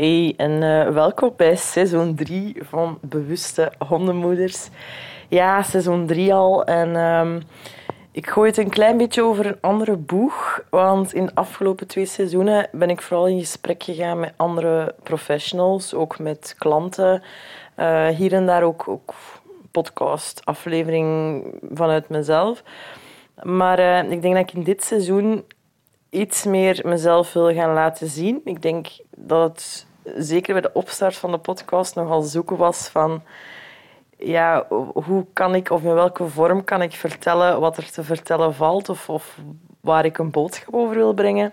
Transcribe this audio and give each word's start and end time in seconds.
Hey 0.00 0.34
en 0.36 0.50
uh, 0.50 0.88
welkom 0.88 1.32
bij 1.36 1.56
seizoen 1.56 2.14
3 2.14 2.56
van 2.60 2.98
Bewuste 3.00 3.72
Hondenmoeders. 3.88 4.68
Ja, 5.28 5.62
seizoen 5.62 6.06
3 6.06 6.34
al 6.34 6.64
en 6.64 6.96
um, 6.96 7.42
ik 8.12 8.30
gooi 8.30 8.48
het 8.48 8.58
een 8.58 8.70
klein 8.70 8.96
beetje 8.96 9.22
over 9.22 9.46
een 9.46 9.60
andere 9.60 9.96
boeg. 9.96 10.62
Want 10.70 11.14
in 11.14 11.26
de 11.26 11.34
afgelopen 11.34 11.86
twee 11.86 12.06
seizoenen 12.06 12.68
ben 12.72 12.90
ik 12.90 13.02
vooral 13.02 13.26
in 13.26 13.38
gesprek 13.38 13.82
gegaan 13.82 14.20
met 14.20 14.32
andere 14.36 14.94
professionals, 15.02 15.94
ook 15.94 16.18
met 16.18 16.54
klanten. 16.58 17.22
Uh, 17.76 18.08
hier 18.08 18.32
en 18.32 18.46
daar 18.46 18.62
ook, 18.62 18.88
ook 18.88 19.14
podcast, 19.70 20.40
aflevering 20.44 21.44
vanuit 21.72 22.08
mezelf. 22.08 22.62
Maar 23.42 23.78
uh, 23.78 24.10
ik 24.10 24.22
denk 24.22 24.34
dat 24.34 24.48
ik 24.48 24.52
in 24.52 24.62
dit 24.62 24.84
seizoen 24.84 25.44
iets 26.10 26.44
meer 26.44 26.80
mezelf 26.84 27.32
wil 27.32 27.52
gaan 27.54 27.72
laten 27.72 28.08
zien. 28.08 28.40
Ik 28.44 28.62
denk 28.62 28.86
dat 29.16 29.50
het 29.50 29.88
zeker 30.16 30.52
bij 30.52 30.62
de 30.62 30.72
opstart 30.72 31.16
van 31.16 31.30
de 31.30 31.38
podcast 31.38 31.94
nogal 31.94 32.22
zoeken 32.22 32.56
was 32.56 32.88
van 32.88 33.22
ja, 34.18 34.66
hoe 35.04 35.26
kan 35.32 35.54
ik 35.54 35.70
of 35.70 35.82
in 35.82 35.94
welke 35.94 36.28
vorm 36.28 36.64
kan 36.64 36.82
ik 36.82 36.92
vertellen 36.92 37.60
wat 37.60 37.76
er 37.76 37.90
te 37.90 38.02
vertellen 38.02 38.54
valt 38.54 38.88
of, 38.88 39.08
of 39.08 39.38
waar 39.80 40.04
ik 40.04 40.18
een 40.18 40.30
boodschap 40.30 40.74
over 40.74 40.96
wil 40.96 41.14
brengen. 41.14 41.52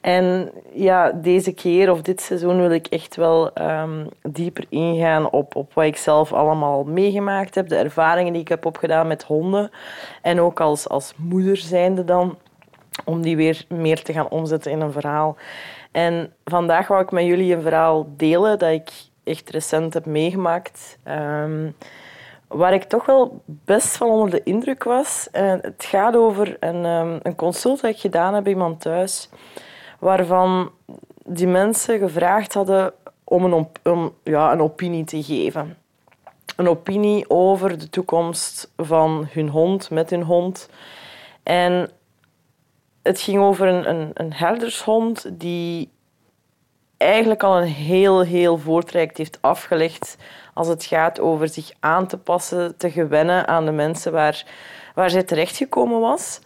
En 0.00 0.50
ja, 0.72 1.12
deze 1.12 1.52
keer 1.52 1.90
of 1.90 2.02
dit 2.02 2.20
seizoen 2.20 2.60
wil 2.60 2.70
ik 2.70 2.86
echt 2.86 3.16
wel 3.16 3.50
um, 3.58 4.08
dieper 4.22 4.64
ingaan 4.68 5.30
op, 5.30 5.56
op 5.56 5.74
wat 5.74 5.84
ik 5.84 5.96
zelf 5.96 6.32
allemaal 6.32 6.84
meegemaakt 6.84 7.54
heb, 7.54 7.68
de 7.68 7.76
ervaringen 7.76 8.32
die 8.32 8.42
ik 8.42 8.48
heb 8.48 8.66
opgedaan 8.66 9.06
met 9.06 9.22
honden 9.22 9.70
en 10.22 10.40
ook 10.40 10.60
als, 10.60 10.88
als 10.88 11.12
moeder 11.16 11.56
zijnde 11.56 12.04
dan 12.04 12.38
om 13.04 13.22
die 13.22 13.36
weer 13.36 13.64
meer 13.68 14.02
te 14.02 14.12
gaan 14.12 14.28
omzetten 14.28 14.70
in 14.70 14.80
een 14.80 14.92
verhaal. 14.92 15.36
En 15.96 16.32
vandaag 16.44 16.88
wou 16.88 17.02
ik 17.02 17.10
met 17.10 17.24
jullie 17.24 17.54
een 17.54 17.62
verhaal 17.62 18.06
delen 18.16 18.58
dat 18.58 18.70
ik 18.70 18.90
echt 19.24 19.50
recent 19.50 19.94
heb 19.94 20.06
meegemaakt. 20.06 20.98
Um, 21.08 21.76
waar 22.48 22.74
ik 22.74 22.84
toch 22.84 23.06
wel 23.06 23.42
best 23.46 23.96
van 23.96 24.08
onder 24.08 24.30
de 24.30 24.42
indruk 24.42 24.84
was. 24.84 25.28
En 25.32 25.58
het 25.62 25.84
gaat 25.84 26.16
over 26.16 26.56
een, 26.60 26.84
um, 26.84 27.18
een 27.22 27.34
consult 27.34 27.80
dat 27.80 27.90
ik 27.90 27.98
gedaan 27.98 28.34
heb 28.34 28.42
bij 28.42 28.52
iemand 28.52 28.80
thuis, 28.80 29.28
waarvan 29.98 30.70
die 31.24 31.46
mensen 31.46 31.98
gevraagd 31.98 32.54
hadden 32.54 32.92
om 33.24 33.44
een, 33.44 34.12
ja, 34.22 34.52
een 34.52 34.60
opinie 34.60 35.04
te 35.04 35.22
geven. 35.22 35.76
Een 36.56 36.68
opinie 36.68 37.30
over 37.30 37.78
de 37.78 37.90
toekomst 37.90 38.72
van 38.76 39.28
hun 39.30 39.48
hond, 39.48 39.90
met 39.90 40.10
hun 40.10 40.22
hond. 40.22 40.68
En 41.42 41.90
het 43.06 43.20
ging 43.20 43.38
over 43.38 43.66
een, 43.68 43.88
een, 43.88 44.10
een 44.14 44.32
herdershond 44.32 45.40
die 45.40 45.90
eigenlijk 46.96 47.42
al 47.42 47.58
een 47.58 47.68
heel, 47.68 48.20
heel 48.20 48.58
voortraject 48.58 49.16
heeft 49.16 49.38
afgelegd 49.40 50.16
als 50.54 50.68
het 50.68 50.84
gaat 50.84 51.20
over 51.20 51.48
zich 51.48 51.70
aan 51.80 52.06
te 52.06 52.18
passen, 52.18 52.76
te 52.76 52.90
gewennen 52.90 53.48
aan 53.48 53.64
de 53.64 53.72
mensen 53.72 54.12
waar, 54.12 54.44
waar 54.94 55.10
zij 55.10 55.22
terechtgekomen 55.22 56.00
was. 56.00 56.40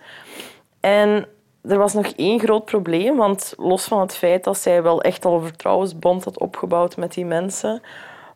En 0.81 1.27
er 1.63 1.79
was 1.79 1.93
nog 1.93 2.07
één 2.07 2.41
groot 2.41 2.65
probleem, 2.65 3.17
want 3.17 3.55
los 3.57 3.85
van 3.85 4.01
het 4.01 4.17
feit 4.17 4.45
dat 4.45 4.59
zij 4.59 4.83
wel 4.83 5.03
echt 5.03 5.25
al 5.25 5.35
een 5.35 5.47
vertrouwensband 5.47 6.25
had 6.25 6.39
opgebouwd 6.39 6.97
met 6.97 7.13
die 7.13 7.25
mensen, 7.25 7.83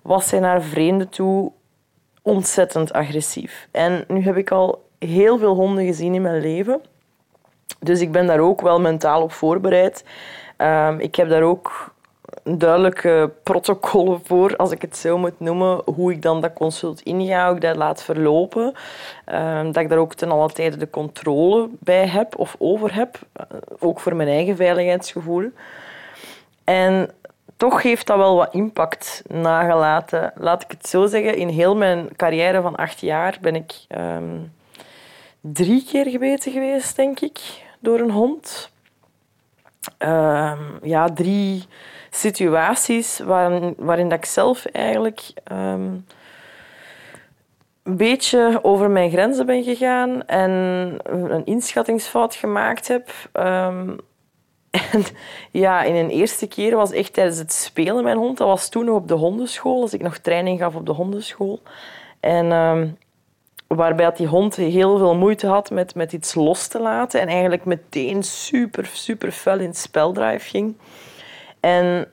was 0.02 0.28
zij 0.28 0.40
naar 0.40 0.62
vreemden 0.62 1.08
toe 1.08 1.52
ontzettend 2.22 2.92
agressief. 2.92 3.68
En 3.70 4.04
nu 4.08 4.22
heb 4.22 4.36
ik 4.36 4.50
al 4.50 4.88
heel 4.98 5.38
veel 5.38 5.54
honden 5.54 5.84
gezien 5.84 6.14
in 6.14 6.22
mijn 6.22 6.40
leven. 6.40 6.80
Dus 7.84 8.00
ik 8.00 8.12
ben 8.12 8.26
daar 8.26 8.40
ook 8.40 8.60
wel 8.60 8.80
mentaal 8.80 9.22
op 9.22 9.32
voorbereid. 9.32 10.04
Um, 10.58 11.00
ik 11.00 11.14
heb 11.14 11.28
daar 11.28 11.42
ook 11.42 11.92
duidelijke 12.42 13.30
protocollen 13.42 14.20
voor, 14.24 14.56
als 14.56 14.70
ik 14.70 14.82
het 14.82 14.96
zo 14.96 15.18
moet 15.18 15.40
noemen, 15.40 15.82
hoe 15.84 16.12
ik 16.12 16.22
dan 16.22 16.40
dat 16.40 16.52
consult 16.52 17.00
inga, 17.00 17.46
hoe 17.46 17.54
ik 17.54 17.60
dat 17.60 17.76
laat 17.76 18.02
verlopen. 18.02 18.74
Um, 19.32 19.72
dat 19.72 19.82
ik 19.82 19.88
daar 19.88 19.98
ook 19.98 20.14
ten 20.14 20.30
alle 20.30 20.50
tijde 20.52 20.76
de 20.76 20.90
controle 20.90 21.68
bij 21.80 22.06
heb 22.06 22.38
of 22.38 22.56
over 22.58 22.94
heb, 22.94 23.18
uh, 23.40 23.58
ook 23.78 24.00
voor 24.00 24.16
mijn 24.16 24.28
eigen 24.28 24.56
veiligheidsgevoel. 24.56 25.50
En 26.64 27.10
toch 27.56 27.82
heeft 27.82 28.06
dat 28.06 28.16
wel 28.16 28.36
wat 28.36 28.54
impact 28.54 29.22
nagelaten. 29.28 30.32
Laat 30.34 30.62
ik 30.62 30.70
het 30.70 30.88
zo 30.88 31.06
zeggen, 31.06 31.36
in 31.36 31.48
heel 31.48 31.76
mijn 31.76 32.08
carrière 32.16 32.62
van 32.62 32.76
acht 32.76 33.00
jaar 33.00 33.38
ben 33.40 33.54
ik 33.54 33.74
um, 33.98 34.52
drie 35.40 35.84
keer 35.90 36.06
gebeten 36.06 36.52
geweest, 36.52 36.96
denk 36.96 37.20
ik, 37.20 37.40
door 37.84 37.98
een 37.98 38.10
hond. 38.10 38.72
Um, 39.98 40.78
ja, 40.82 41.08
drie 41.12 41.64
situaties 42.10 43.18
waarin, 43.18 43.74
waarin 43.78 44.08
dat 44.08 44.18
ik 44.18 44.24
zelf 44.24 44.66
eigenlijk 44.66 45.32
um, 45.52 46.06
een 47.82 47.96
beetje 47.96 48.58
over 48.62 48.90
mijn 48.90 49.10
grenzen 49.10 49.46
ben 49.46 49.62
gegaan 49.62 50.26
en 50.26 50.50
een 51.04 51.44
inschattingsfout 51.44 52.34
gemaakt 52.34 52.88
heb. 52.88 53.10
Um, 53.32 53.96
en 54.92 55.04
ja, 55.50 55.82
in 55.82 55.94
een 55.94 56.10
eerste 56.10 56.46
keer 56.46 56.76
was 56.76 56.92
echt 56.92 57.12
tijdens 57.12 57.38
het 57.38 57.52
spelen 57.52 58.04
mijn 58.04 58.16
hond. 58.16 58.38
Dat 58.38 58.48
was 58.48 58.68
toen 58.68 58.84
nog 58.84 58.96
op 58.96 59.08
de 59.08 59.14
hondenschool, 59.14 59.80
als 59.80 59.94
ik 59.94 60.02
nog 60.02 60.18
training 60.18 60.58
gaf 60.58 60.74
op 60.74 60.86
de 60.86 60.92
hondenschool. 60.92 61.62
En 62.20 62.52
waarbij 63.66 64.12
die 64.12 64.26
hond 64.26 64.56
heel 64.56 64.98
veel 64.98 65.14
moeite 65.14 65.46
had 65.46 65.70
met, 65.70 65.94
met 65.94 66.12
iets 66.12 66.34
los 66.34 66.66
te 66.66 66.80
laten 66.80 67.20
en 67.20 67.28
eigenlijk 67.28 67.64
meteen 67.64 68.22
super, 68.22 68.86
super 68.86 69.32
fel 69.32 69.58
in 69.58 69.66
het 69.66 69.76
speldrive 69.76 70.48
ging. 70.48 70.76
En 71.60 72.08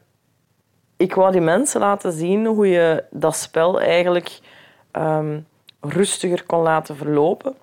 ik 0.98 1.16
wou 1.16 1.32
die 1.32 1.42
mensen 1.42 1.80
laten 1.80 2.12
zien 2.12 2.46
hoe 2.46 2.68
je 2.68 3.04
dat 3.10 3.36
spel 3.36 3.82
eigenlijk 3.82 4.40
um, 4.92 5.48
rustiger 5.82 6.44
kon 6.44 6.62
laten 6.62 6.96
verlopen. 6.96 7.56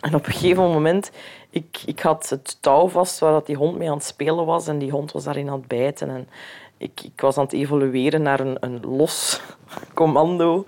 En 0.00 0.14
op 0.14 0.26
een 0.26 0.32
gegeven 0.32 0.62
moment, 0.62 1.10
ik, 1.50 1.82
ik 1.86 2.00
had 2.00 2.28
het 2.28 2.58
touw 2.60 2.88
vast 2.88 3.18
waar 3.18 3.32
dat 3.32 3.46
die 3.46 3.56
hond 3.56 3.78
mee 3.78 3.88
aan 3.88 3.96
het 3.96 4.04
spelen 4.04 4.46
was 4.46 4.66
en 4.66 4.78
die 4.78 4.90
hond 4.90 5.12
was 5.12 5.24
daarin 5.24 5.48
aan 5.48 5.58
het 5.58 5.68
bijten. 5.68 6.10
En 6.10 6.28
ik, 6.76 7.00
ik 7.00 7.20
was 7.20 7.36
aan 7.36 7.44
het 7.44 7.52
evolueren 7.52 8.22
naar 8.22 8.40
een, 8.40 8.56
een 8.60 8.80
los 8.80 9.40
commando. 9.94 10.64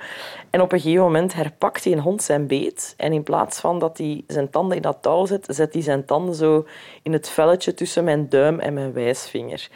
En 0.51 0.61
op 0.61 0.73
een 0.73 0.81
gegeven 0.81 1.05
moment 1.05 1.35
herpakt 1.35 1.83
die 1.83 1.93
een 1.93 2.01
hond 2.01 2.23
zijn 2.23 2.47
beet. 2.47 2.95
En 2.97 3.13
in 3.13 3.23
plaats 3.23 3.61
van 3.61 3.79
dat 3.79 3.99
hij 3.99 4.25
zijn 4.27 4.51
tanden 4.51 4.77
in 4.77 4.83
dat 4.83 4.99
touw 5.01 5.27
zet, 5.27 5.47
zet 5.49 5.73
hij 5.73 5.83
zijn 5.83 6.05
tanden 6.05 6.35
zo 6.35 6.67
in 7.03 7.13
het 7.13 7.29
velletje 7.29 7.75
tussen 7.75 8.05
mijn 8.05 8.29
duim 8.29 8.59
en 8.59 8.75
mijn 8.75 8.93
wijsvinger. 8.93 9.69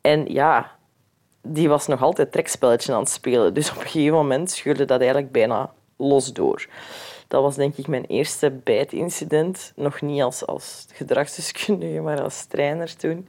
En 0.00 0.32
ja, 0.32 0.70
die 1.42 1.68
was 1.68 1.86
nog 1.86 2.02
altijd 2.02 2.32
trekspelletje 2.32 2.92
aan 2.92 3.00
het 3.00 3.08
spelen. 3.08 3.54
Dus 3.54 3.70
op 3.70 3.76
een 3.76 3.82
gegeven 3.82 4.14
moment 4.14 4.50
scheurde 4.50 4.84
dat 4.84 5.00
eigenlijk 5.00 5.32
bijna 5.32 5.72
los 5.96 6.32
door. 6.32 6.66
Dat 7.28 7.42
was 7.42 7.54
denk 7.54 7.76
ik 7.76 7.86
mijn 7.86 8.04
eerste 8.04 8.50
bijtincident. 8.50 9.72
Nog 9.76 10.00
niet 10.00 10.22
als, 10.22 10.46
als 10.46 10.86
gedragsdeskundige, 10.92 12.00
maar 12.00 12.22
als 12.22 12.44
trainer 12.44 12.96
toen. 12.96 13.28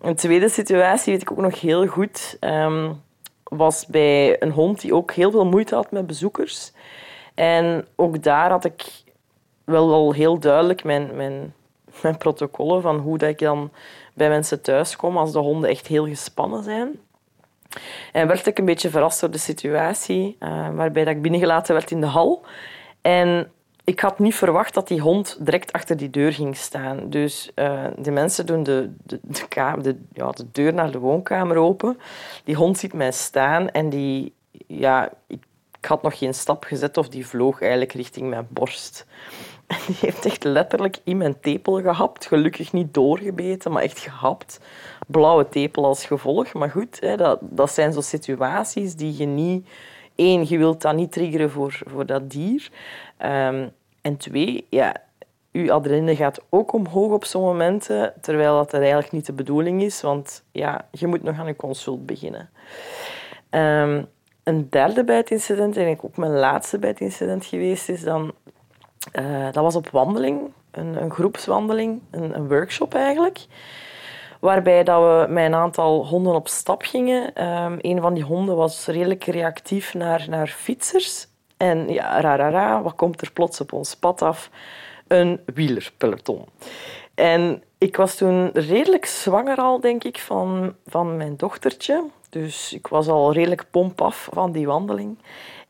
Een 0.00 0.16
tweede 0.16 0.48
situatie 0.48 1.12
weet 1.12 1.22
ik 1.22 1.30
ook 1.30 1.38
nog 1.38 1.60
heel 1.60 1.86
goed. 1.86 2.36
Um, 2.40 3.02
was 3.48 3.86
bij 3.86 4.42
een 4.42 4.50
hond 4.50 4.80
die 4.80 4.94
ook 4.94 5.12
heel 5.12 5.30
veel 5.30 5.46
moeite 5.46 5.74
had 5.74 5.90
met 5.90 6.06
bezoekers. 6.06 6.72
En 7.34 7.86
ook 7.96 8.22
daar 8.22 8.50
had 8.50 8.64
ik 8.64 8.84
wel 9.64 9.92
al 9.92 10.12
heel 10.12 10.38
duidelijk 10.38 10.84
mijn, 10.84 11.16
mijn, 11.16 11.54
mijn 12.02 12.16
protocollen 12.16 12.82
van 12.82 12.98
hoe 12.98 13.18
dat 13.18 13.28
ik 13.28 13.38
dan 13.38 13.70
bij 14.14 14.28
mensen 14.28 14.62
thuis 14.62 14.96
kom 14.96 15.16
als 15.16 15.32
de 15.32 15.38
honden 15.38 15.70
echt 15.70 15.86
heel 15.86 16.06
gespannen 16.06 16.62
zijn. 16.62 17.00
En 18.12 18.26
werd 18.26 18.46
ik 18.46 18.58
een 18.58 18.64
beetje 18.64 18.90
verrast 18.90 19.20
door 19.20 19.30
de 19.30 19.38
situatie, 19.38 20.36
uh, 20.40 20.68
waarbij 20.74 21.04
dat 21.04 21.14
ik 21.14 21.22
binnengelaten 21.22 21.74
werd 21.74 21.90
in 21.90 22.00
de 22.00 22.06
hal. 22.06 22.44
En 23.00 23.52
ik 23.88 24.00
had 24.00 24.18
niet 24.18 24.34
verwacht 24.34 24.74
dat 24.74 24.88
die 24.88 25.00
hond 25.00 25.36
direct 25.40 25.72
achter 25.72 25.96
die 25.96 26.10
deur 26.10 26.32
ging 26.32 26.56
staan. 26.56 27.10
Dus 27.10 27.50
uh, 27.54 27.84
de 27.98 28.10
mensen 28.10 28.46
doen 28.46 28.62
de, 28.62 28.90
de, 29.02 29.20
de, 29.22 29.96
ja, 30.12 30.30
de 30.30 30.50
deur 30.52 30.74
naar 30.74 30.90
de 30.90 30.98
woonkamer 30.98 31.56
open. 31.56 31.98
Die 32.44 32.54
hond 32.54 32.78
ziet 32.78 32.92
mij 32.92 33.12
staan 33.12 33.70
en 33.70 33.88
die... 33.88 34.34
Ja, 34.66 35.12
ik, 35.26 35.42
had 35.80 36.02
nog 36.02 36.18
geen 36.18 36.34
stap 36.34 36.64
gezet 36.64 36.96
of 36.96 37.08
die 37.08 37.26
vloog 37.26 37.60
eigenlijk 37.60 37.92
richting 37.92 38.28
mijn 38.28 38.46
borst. 38.50 39.06
Die 39.86 39.96
heeft 40.00 40.24
echt 40.24 40.44
letterlijk 40.44 40.98
in 41.04 41.16
mijn 41.16 41.40
tepel 41.40 41.80
gehapt. 41.80 42.26
Gelukkig 42.26 42.72
niet 42.72 42.94
doorgebeten, 42.94 43.72
maar 43.72 43.82
echt 43.82 43.98
gehapt. 43.98 44.60
Blauwe 45.06 45.48
tepel 45.48 45.84
als 45.84 46.04
gevolg. 46.04 46.52
Maar 46.52 46.70
goed, 46.70 47.00
hè, 47.00 47.16
dat, 47.16 47.38
dat 47.42 47.70
zijn 47.70 47.92
zo 47.92 48.00
situaties 48.00 48.94
die 48.94 49.16
je 49.16 49.26
niet... 49.26 49.68
Eén, 50.18 50.48
je 50.48 50.58
wilt 50.58 50.82
dat 50.82 50.94
niet 50.94 51.12
triggeren 51.12 51.50
voor, 51.50 51.80
voor 51.86 52.06
dat 52.06 52.30
dier. 52.30 52.70
Um, 53.22 53.70
en 54.00 54.16
twee, 54.16 54.66
ja, 54.70 54.94
uw 55.52 55.72
adrenaline 55.72 56.16
gaat 56.16 56.40
ook 56.48 56.72
omhoog 56.72 57.12
op 57.12 57.24
zo'n 57.24 57.42
momenten, 57.42 58.12
terwijl 58.20 58.56
dat 58.56 58.72
eigenlijk 58.74 59.12
niet 59.12 59.26
de 59.26 59.32
bedoeling 59.32 59.82
is, 59.82 60.00
want 60.00 60.42
ja, 60.52 60.88
je 60.90 61.06
moet 61.06 61.22
nog 61.22 61.38
aan 61.38 61.46
een 61.46 61.56
consult 61.56 62.06
beginnen. 62.06 62.50
Um, 63.50 64.06
een 64.42 64.66
derde 64.70 65.04
bijtincident, 65.04 65.76
en 65.76 65.98
ook 66.02 66.16
mijn 66.16 66.32
laatste 66.32 66.78
bijtincident 66.78 67.44
geweest 67.44 67.88
is, 67.88 68.02
dan, 68.02 68.32
uh, 69.18 69.44
dat 69.44 69.62
was 69.62 69.76
op 69.76 69.88
wandeling, 69.88 70.40
een, 70.70 71.02
een 71.02 71.10
groepswandeling, 71.10 72.00
een, 72.10 72.34
een, 72.34 72.48
workshop 72.48 72.94
eigenlijk, 72.94 73.46
Waarbij 74.38 74.84
dat 74.84 75.00
we 75.00 75.32
met 75.32 75.44
een 75.44 75.54
aantal 75.54 76.06
honden 76.06 76.34
op 76.34 76.48
stap 76.48 76.82
gingen. 76.82 77.44
Um, 77.44 77.78
een 77.80 78.00
van 78.00 78.14
die 78.14 78.24
honden 78.24 78.56
was 78.56 78.86
redelijk 78.86 79.24
reactief 79.24 79.94
naar, 79.94 80.26
naar 80.28 80.46
fietsers. 80.46 81.26
En 81.56 81.92
ja, 81.92 82.20
ra, 82.20 82.36
ra, 82.36 82.48
ra, 82.50 82.82
wat 82.82 82.94
komt 82.94 83.20
er 83.20 83.32
plots 83.32 83.60
op 83.60 83.72
ons 83.72 83.94
pad 83.96 84.22
af? 84.22 84.50
Een 85.06 85.40
wielerpeloton. 85.54 86.44
En 87.14 87.62
ik 87.78 87.96
was 87.96 88.14
toen 88.14 88.50
redelijk 88.52 89.06
zwanger 89.06 89.56
al, 89.56 89.80
denk 89.80 90.04
ik, 90.04 90.18
van, 90.18 90.74
van 90.86 91.16
mijn 91.16 91.36
dochtertje. 91.36 92.04
Dus 92.30 92.72
ik 92.72 92.86
was 92.86 93.08
al 93.08 93.32
redelijk 93.32 93.64
pomp 93.70 94.00
af 94.00 94.28
van 94.32 94.52
die 94.52 94.66
wandeling. 94.66 95.18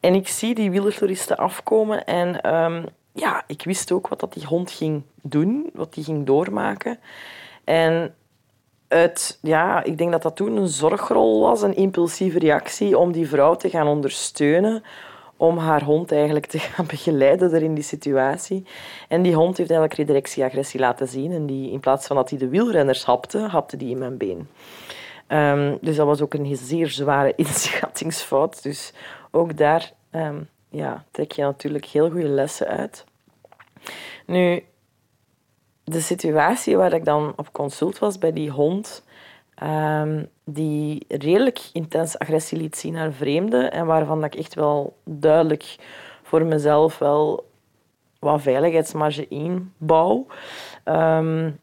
En 0.01 0.15
ik 0.15 0.29
zie 0.29 0.55
die 0.55 0.71
wielertoeristen 0.71 1.37
afkomen 1.37 2.05
en 2.05 2.41
ehm, 2.41 2.83
ja, 3.13 3.45
ik 3.47 3.63
wist 3.63 3.93
ook 3.93 4.09
wat 4.09 4.21
dat 4.21 4.33
die 4.33 4.47
hond 4.47 4.71
ging 4.71 5.03
doen, 5.23 5.71
wat 5.75 5.95
die 5.95 6.05
ging 6.05 6.27
doormaken. 6.27 6.99
En 7.65 8.15
uit, 8.89 9.39
ja, 9.43 9.85
ik 9.85 9.99
denk 9.99 10.13
dat 10.13 10.23
dat 10.23 10.37
toen 10.37 10.57
een 10.57 10.69
zorgrol 10.69 11.41
was, 11.41 11.63
een 11.63 11.77
impulsieve 11.77 12.39
reactie 12.39 12.99
om 12.99 13.13
die 13.13 13.29
vrouw 13.29 13.55
te 13.55 13.71
gaan 13.71 13.87
ondersteunen, 13.87 14.83
om 15.37 15.59
haar 15.59 15.85
hond 15.85 16.13
eigenlijk 16.13 16.47
te 16.47 16.59
gaan 16.59 16.87
begeleiden 16.97 17.63
in 17.63 17.75
die 17.75 17.85
situatie. 17.85 18.67
En 19.09 19.23
die 19.23 19.35
hond 19.35 19.57
heeft 19.57 19.71
eigenlijk 19.71 20.01
redirectie-agressie 20.01 20.81
laten 20.81 21.09
zien. 21.09 21.33
En 21.33 21.47
die, 21.47 21.71
in 21.71 21.81
plaats 21.81 22.07
van 22.07 22.17
dat 22.17 22.31
hij 22.31 22.39
de 22.39 22.49
wielrenners 22.49 23.05
hapte, 23.05 23.39
hapte 23.39 23.77
die 23.77 23.91
in 23.91 23.99
mijn 23.99 24.17
been. 24.17 24.49
Ehm, 25.27 25.77
dus 25.81 25.97
dat 25.97 26.07
was 26.07 26.21
ook 26.21 26.35
een 26.35 26.57
zeer 26.57 26.89
zware 26.89 27.33
inschattingsfout. 27.45 28.63
Dus 28.63 28.93
ook 29.31 29.57
daar 29.57 29.93
um, 30.13 30.49
ja, 30.69 31.05
trek 31.11 31.33
je 31.33 31.43
natuurlijk 31.43 31.85
heel 31.85 32.11
goede 32.11 32.29
lessen 32.29 32.67
uit. 32.67 33.05
Nu, 34.27 34.65
de 35.91 36.01
situatie 36.01 36.77
waar 36.77 36.93
ik 36.93 37.05
dan 37.05 37.33
op 37.37 37.53
consult 37.53 37.99
was 37.99 38.19
bij 38.19 38.33
die 38.33 38.51
hond, 38.51 39.05
um, 39.63 40.29
die 40.45 41.05
redelijk 41.09 41.61
intens 41.73 42.19
agressie 42.19 42.59
liet 42.59 42.77
zien 42.77 42.93
naar 42.93 43.13
vreemden 43.13 43.73
en 43.73 43.87
waarvan 43.87 44.25
ik 44.25 44.35
echt 44.35 44.55
wel 44.55 44.97
duidelijk 45.05 45.77
voor 46.23 46.45
mezelf 46.45 46.99
wel 46.99 47.51
wat 48.19 48.43
veiligheidsmarge 48.43 49.29
inbouw. 49.29 50.27
Um, 50.85 51.59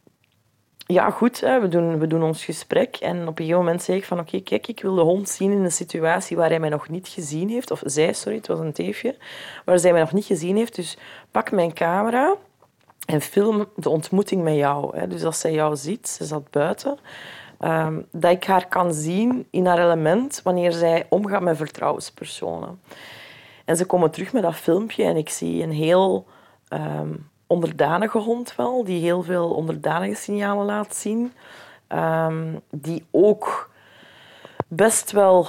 ja, 0.88 1.10
goed, 1.10 1.40
we, 1.40 1.68
doen, 1.70 2.00
we 2.00 2.08
doen 2.08 2.24
ons 2.24 2.46
gesprek. 2.46 2.96
En 2.96 3.22
op 3.22 3.28
een 3.28 3.46
gegeven 3.46 3.58
moment 3.58 3.84
zeg 3.84 3.96
ik 3.96 4.06
van... 4.06 4.20
Oké, 4.20 4.40
kijk, 4.40 4.68
ik 4.68 4.82
wil 4.82 4.96
de 4.96 5.02
hond 5.02 5.30
zien 5.30 5.52
in 5.52 5.64
een 5.64 5.72
situatie 5.72 6.38
waar 6.38 6.50
hij 6.50 6.60
mij 6.60 6.70
nog 6.70 6.90
niet 6.90 7.08
gezien 7.08 7.50
heeft. 7.50 7.72
Of 7.72 7.82
zij, 7.86 8.14
sorry, 8.14 8.38
het 8.38 8.48
was 8.48 8.60
een 8.60 8.74
teefje. 8.74 9.16
Waar 9.66 9.80
zij 9.80 9.92
mij 9.92 10.02
nog 10.02 10.14
niet 10.14 10.26
gezien 10.26 10.56
heeft. 10.56 10.76
Dus 10.76 10.98
pak 11.32 11.52
mijn 11.52 11.74
camera 11.74 12.36
en 13.06 13.22
film 13.22 13.66
de 13.76 13.90
ontmoeting 13.90 14.44
met 14.44 14.56
jou. 14.56 14.98
Hè. 14.98 15.08
Dus 15.08 15.24
als 15.24 15.40
zij 15.40 15.54
jou 15.54 15.76
ziet, 15.76 16.08
ze 16.08 16.26
zat 16.26 16.50
buiten... 16.50 16.98
Um, 17.60 18.06
dat 18.12 18.32
ik 18.32 18.44
haar 18.44 18.68
kan 18.68 18.94
zien 18.94 19.48
in 19.50 19.66
haar 19.66 19.80
element 19.80 20.42
wanneer 20.44 20.72
zij 20.72 21.06
omgaat 21.10 21.42
met 21.42 21.58
vertrouwenspersonen. 21.58 22.82
En 23.66 23.78
ze 23.78 23.86
komen 23.86 24.12
terug 24.12 24.34
met 24.34 24.44
dat 24.44 24.56
filmpje 24.56 25.04
en 25.04 25.18
ik 25.18 25.30
zie 25.30 25.64
een 25.64 25.72
heel... 25.72 26.26
Um, 26.70 27.30
onderdanige 27.48 28.18
hond 28.18 28.56
wel, 28.56 28.84
die 28.84 29.02
heel 29.02 29.24
veel 29.24 29.50
onderdanige 29.50 30.22
signalen 30.22 30.66
laat 30.66 30.96
zien. 30.96 31.34
Um, 31.90 32.62
die 32.72 33.06
ook 33.12 33.70
best 34.68 35.12
wel 35.12 35.48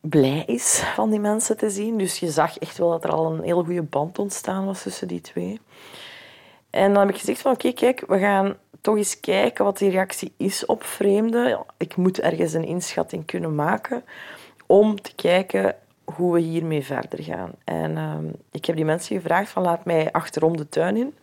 blij 0.00 0.42
is 0.46 0.82
van 0.94 1.10
die 1.10 1.20
mensen 1.20 1.56
te 1.56 1.70
zien. 1.70 1.98
Dus 1.98 2.18
je 2.18 2.30
zag 2.30 2.58
echt 2.58 2.78
wel 2.78 2.90
dat 2.90 3.04
er 3.04 3.10
al 3.10 3.32
een 3.32 3.42
heel 3.42 3.64
goede 3.64 3.82
band 3.82 4.18
ontstaan 4.18 4.66
was 4.66 4.82
tussen 4.82 5.08
die 5.08 5.20
twee. 5.20 5.60
En 6.74 6.92
dan 6.92 7.06
heb 7.06 7.14
ik 7.14 7.20
gezegd 7.20 7.40
van 7.40 7.52
oké, 7.52 7.72
kijk, 7.72 8.04
we 8.06 8.18
gaan 8.18 8.56
toch 8.80 8.96
eens 8.96 9.20
kijken 9.20 9.64
wat 9.64 9.78
die 9.78 9.90
reactie 9.90 10.32
is 10.36 10.66
op 10.66 10.84
vreemden. 10.84 11.64
Ik 11.76 11.96
moet 11.96 12.20
ergens 12.20 12.52
een 12.52 12.64
inschatting 12.64 13.24
kunnen 13.24 13.54
maken 13.54 14.04
om 14.66 15.00
te 15.00 15.14
kijken 15.14 15.76
hoe 16.04 16.32
we 16.32 16.40
hiermee 16.40 16.84
verder 16.84 17.22
gaan. 17.22 17.50
En 17.64 17.90
uh, 17.90 18.14
ik 18.50 18.64
heb 18.64 18.76
die 18.76 18.84
mensen 18.84 19.16
gevraagd 19.16 19.50
van 19.50 19.62
laat 19.62 19.84
mij 19.84 20.12
achterom 20.12 20.56
de 20.56 20.68
tuin 20.68 20.96
in. 20.96 21.14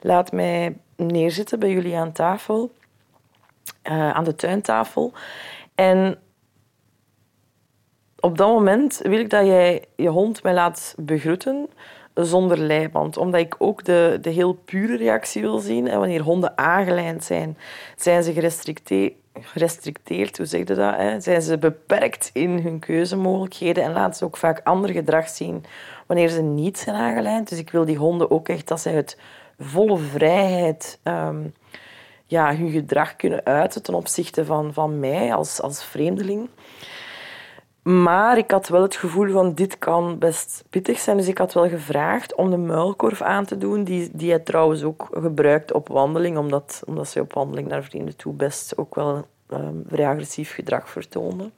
Laat 0.00 0.32
mij 0.32 0.76
neerzitten 0.96 1.58
bij 1.58 1.70
jullie 1.70 1.96
aan 1.96 2.12
tafel. 2.12 2.72
Uh, 3.82 4.10
aan 4.10 4.24
de 4.24 4.34
tuintafel. 4.34 5.12
En 5.74 6.18
op 8.20 8.38
dat 8.38 8.48
moment 8.48 9.00
wil 9.02 9.18
ik 9.18 9.30
dat 9.30 9.46
jij 9.46 9.84
je 9.96 10.08
hond 10.08 10.42
mij 10.42 10.54
laat 10.54 10.94
begroeten 10.96 11.68
zonder 12.24 12.58
leiband. 12.58 13.16
Omdat 13.16 13.40
ik 13.40 13.54
ook 13.58 13.84
de, 13.84 14.18
de 14.20 14.30
heel 14.30 14.52
pure 14.52 14.96
reactie 14.96 15.42
wil 15.42 15.58
zien. 15.58 15.88
En 15.88 15.98
wanneer 15.98 16.20
honden 16.20 16.58
aangelijnd 16.58 17.24
zijn, 17.24 17.58
zijn 17.96 18.22
ze 18.22 18.32
gerestricteerd 18.32 19.12
gerestricteerd, 19.40 20.36
hoe 20.36 20.46
zeg 20.46 20.60
je 20.60 20.74
dat? 20.74 20.96
Hè? 20.96 21.20
Zijn 21.20 21.42
ze 21.42 21.58
beperkt 21.58 22.30
in 22.32 22.50
hun 22.50 22.78
keuzemogelijkheden 22.78 23.84
en 23.84 23.92
laten 23.92 24.14
ze 24.14 24.24
ook 24.24 24.36
vaak 24.36 24.60
ander 24.64 24.90
gedrag 24.90 25.28
zien 25.28 25.64
wanneer 26.06 26.28
ze 26.28 26.42
niet 26.42 26.78
zijn 26.78 26.96
aangelijnd. 26.96 27.48
Dus 27.48 27.58
ik 27.58 27.70
wil 27.70 27.84
die 27.84 27.96
honden 27.96 28.30
ook 28.30 28.48
echt 28.48 28.68
dat 28.68 28.80
ze 28.80 28.90
uit 28.90 29.18
volle 29.58 29.96
vrijheid 29.96 30.98
um, 31.04 31.54
ja, 32.26 32.56
hun 32.56 32.70
gedrag 32.70 33.16
kunnen 33.16 33.44
uiten 33.44 33.82
ten 33.82 33.94
opzichte 33.94 34.44
van, 34.44 34.72
van 34.72 34.98
mij 34.98 35.34
als, 35.34 35.60
als 35.60 35.84
vreemdeling. 35.84 36.48
Maar 37.88 38.38
ik 38.38 38.50
had 38.50 38.68
wel 38.68 38.82
het 38.82 38.96
gevoel 38.96 39.30
van 39.30 39.54
dit 39.54 39.78
kan 39.78 40.18
best 40.18 40.64
pittig 40.70 40.98
zijn. 40.98 41.16
Dus 41.16 41.28
ik 41.28 41.38
had 41.38 41.52
wel 41.52 41.68
gevraagd 41.68 42.34
om 42.34 42.50
de 42.50 42.56
muilkorf 42.56 43.22
aan 43.22 43.44
te 43.44 43.58
doen. 43.58 43.84
Die, 43.84 44.10
die 44.12 44.30
hij 44.30 44.38
trouwens 44.38 44.82
ook 44.82 45.08
gebruikt 45.10 45.72
op 45.72 45.88
wandeling. 45.88 46.38
Omdat, 46.38 46.82
omdat 46.86 47.08
ze 47.08 47.20
op 47.20 47.32
wandeling 47.32 47.68
naar 47.68 47.82
vrienden 47.82 48.16
toe 48.16 48.32
best 48.32 48.76
ook 48.76 48.94
wel 48.94 49.26
um, 49.48 49.84
vrij 49.86 50.08
agressief 50.08 50.54
gedrag 50.54 50.90
vertoonde. 50.90 51.50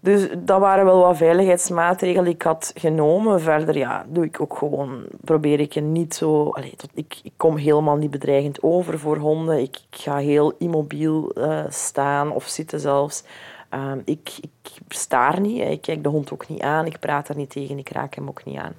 Dus 0.00 0.28
dat 0.38 0.60
waren 0.60 0.84
wel 0.84 0.98
wat 0.98 1.16
veiligheidsmaatregelen 1.16 2.24
die 2.24 2.34
ik 2.34 2.42
had 2.42 2.72
genomen. 2.74 3.40
Verder 3.40 3.76
ja, 3.76 4.06
doe 4.08 4.24
ik 4.24 4.40
ook 4.40 4.58
gewoon, 4.58 5.04
probeer 5.20 5.60
ik 5.60 5.72
je 5.72 5.80
niet 5.80 6.14
zo... 6.14 6.52
Tot, 6.76 6.90
ik, 6.94 7.20
ik 7.22 7.32
kom 7.36 7.56
helemaal 7.56 7.96
niet 7.96 8.10
bedreigend 8.10 8.62
over 8.62 8.98
voor 8.98 9.16
honden. 9.16 9.60
Ik, 9.60 9.78
ga 9.90 10.16
heel 10.16 10.52
immobiel 10.58 11.32
uh, 11.34 11.64
staan 11.68 12.32
of 12.32 12.44
zitten 12.44 12.80
zelfs. 12.80 13.24
Um, 13.70 14.02
ik, 14.04 14.32
ik 14.40 14.50
staar 14.88 15.40
niet, 15.40 15.60
ik 15.60 15.80
kijk 15.80 16.02
de 16.02 16.08
hond 16.08 16.32
ook 16.32 16.48
niet 16.48 16.60
aan, 16.60 16.86
ik 16.86 16.98
praat 16.98 17.26
daar 17.26 17.36
niet 17.36 17.50
tegen, 17.50 17.78
ik 17.78 17.88
raak 17.88 18.14
hem 18.14 18.28
ook 18.28 18.44
niet 18.44 18.58
aan. 18.58 18.74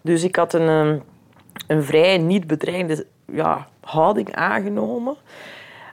Dus 0.00 0.22
ik 0.22 0.36
had 0.36 0.52
een, 0.52 0.68
um, 0.68 1.02
een 1.66 1.82
vrij 1.82 2.18
niet 2.18 2.46
bedreigende 2.46 3.06
ja, 3.32 3.68
houding 3.80 4.34
aangenomen. 4.34 5.16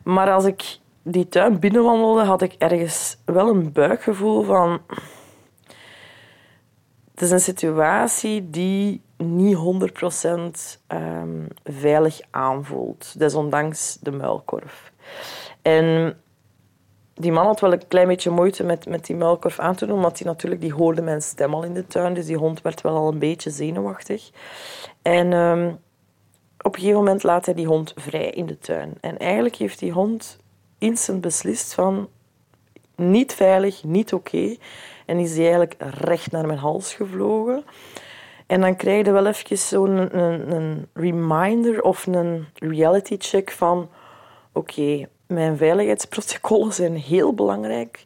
Maar 0.04 0.32
als 0.32 0.46
ik 0.46 0.78
die 1.04 1.28
tuin 1.28 1.60
binnenwandelde, 1.60 2.24
had 2.24 2.42
ik 2.42 2.56
ergens 2.58 3.18
wel 3.26 3.50
een 3.50 3.72
buikgevoel 3.72 4.44
van... 4.44 4.82
Het 7.12 7.24
is 7.24 7.32
een 7.32 7.39
situatie 7.39 8.50
die 8.50 9.01
niet 9.18 9.58
100% 9.58 9.60
um, 10.27 10.51
ehm, 10.88 11.46
veilig 11.63 12.20
aanvoelt, 12.32 13.20
desondanks 13.20 13.98
de 14.01 14.12
muilkorf. 14.12 14.92
En 15.62 16.18
die 17.17 17.31
man 17.31 17.45
had 17.45 17.60
wel 17.60 17.74
een 17.74 17.88
klein 17.88 18.07
beetje 18.07 18.29
moeite 18.29 18.63
met, 18.63 18.86
met 18.86 19.05
die 19.05 19.15
muilkorf 19.15 19.60
aan 19.60 19.75
te 19.75 19.86
doen, 19.86 19.95
omdat 19.95 20.19
hij 20.19 20.27
natuurlijk, 20.27 20.62
die 20.62 20.74
hoorde 20.74 21.01
mijn 21.01 21.22
stem 21.22 21.53
al 21.53 21.63
in 21.63 21.74
de 21.74 21.88
tuin, 21.88 22.13
dus 22.13 22.25
die 22.25 22.38
hond 22.38 22.62
werd 22.62 22.81
wel 22.81 22.95
al 22.95 23.12
een 23.12 23.19
beetje 23.19 23.50
zenuwachtig. 23.50 24.29
En 25.01 25.34
um, 25.34 25.79
op 26.62 26.74
een 26.74 26.79
gegeven 26.79 27.03
moment 27.03 27.24
laat 27.24 27.45
hij 27.45 27.53
die 27.53 27.67
hond 27.67 27.93
vrij 27.95 28.29
in 28.29 28.45
de 28.45 28.60
tuin. 28.60 28.93
En 29.01 29.17
eigenlijk 29.17 29.55
heeft 29.55 29.79
die 29.79 29.91
hond 29.91 30.39
instant 30.77 31.22
beslist 31.22 31.74
van 31.74 32.10
niet 32.95 33.34
veilig, 33.34 33.84
niet 33.84 34.13
oké. 34.13 34.55
En 35.05 35.17
is 35.17 35.31
hij 35.31 35.41
eigenlijk 35.41 35.75
recht 35.79 36.31
naar 36.31 36.45
mijn 36.45 36.60
hals 36.60 36.93
gevlogen. 36.93 37.63
En 38.48 38.62
dan 38.62 38.75
krijg 38.75 39.05
je 39.05 39.12
wel 39.12 39.25
even 39.25 39.57
zo'n 39.57 40.17
een, 40.17 40.51
een, 40.51 40.88
reminder 40.93 41.81
of 41.81 42.05
een 42.05 42.45
reality 42.53 43.15
check 43.19 43.51
van... 43.51 43.89
Oké, 44.51 45.07
mijn 45.27 45.58
veiligheidsprotocollen 45.58 46.74
zijn 46.74 46.96
heel 46.96 47.34
belangrijk. 47.34 48.03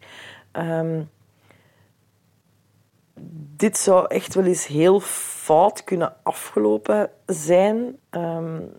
Um, 0.51 1.09
dit 3.55 3.77
zou 3.77 4.07
echt 4.07 4.33
wel 4.33 4.45
eens 4.45 4.67
heel 4.67 4.99
fout 4.99 5.83
kunnen 5.83 6.13
afgelopen 6.23 7.09
zijn. 7.25 7.97
Um, 8.11 8.71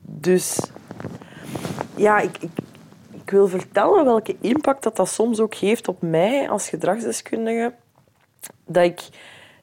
dus 0.00 0.70
ja, 1.96 2.18
ik, 2.18 2.36
ik, 2.38 2.50
ik, 3.10 3.30
wil 3.30 3.48
vertellen 3.48 4.04
welke 4.04 4.36
impact 4.40 4.82
dat, 4.82 4.96
dat 4.96 5.08
soms 5.08 5.40
ook 5.40 5.54
heeft 5.54 5.88
op 5.88 6.02
mij 6.02 6.50
als 6.50 6.68
gedragsdeskundige. 6.68 7.74
Dat 8.66 8.84
ik, 8.84 9.08